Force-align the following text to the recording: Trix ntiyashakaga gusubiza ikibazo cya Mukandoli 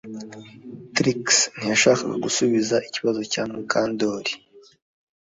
Trix 0.95 1.23
ntiyashakaga 1.57 2.15
gusubiza 2.25 2.75
ikibazo 2.87 3.21
cya 3.31 3.43
Mukandoli 3.51 4.31